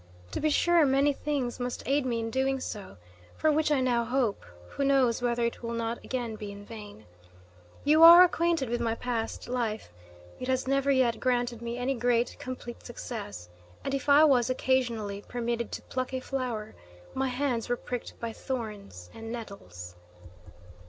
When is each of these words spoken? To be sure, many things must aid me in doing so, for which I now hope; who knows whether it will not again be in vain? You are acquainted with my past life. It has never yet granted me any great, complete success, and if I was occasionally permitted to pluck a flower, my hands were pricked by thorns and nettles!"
To 0.31 0.39
be 0.39 0.49
sure, 0.49 0.83
many 0.83 1.13
things 1.13 1.59
must 1.59 1.83
aid 1.85 2.07
me 2.07 2.19
in 2.21 2.31
doing 2.31 2.59
so, 2.59 2.97
for 3.37 3.51
which 3.51 3.71
I 3.71 3.81
now 3.81 4.03
hope; 4.03 4.43
who 4.69 4.83
knows 4.83 5.21
whether 5.21 5.43
it 5.45 5.61
will 5.61 5.75
not 5.75 6.03
again 6.03 6.35
be 6.37 6.51
in 6.51 6.65
vain? 6.65 7.05
You 7.83 8.01
are 8.01 8.23
acquainted 8.23 8.67
with 8.67 8.81
my 8.81 8.95
past 8.95 9.47
life. 9.47 9.93
It 10.39 10.47
has 10.47 10.67
never 10.67 10.89
yet 10.89 11.19
granted 11.19 11.61
me 11.61 11.77
any 11.77 11.93
great, 11.93 12.35
complete 12.39 12.83
success, 12.83 13.47
and 13.83 13.93
if 13.93 14.09
I 14.09 14.23
was 14.23 14.49
occasionally 14.49 15.21
permitted 15.27 15.71
to 15.73 15.83
pluck 15.83 16.15
a 16.15 16.19
flower, 16.19 16.73
my 17.13 17.27
hands 17.27 17.69
were 17.69 17.77
pricked 17.77 18.19
by 18.19 18.33
thorns 18.33 19.11
and 19.13 19.31
nettles!" 19.31 19.97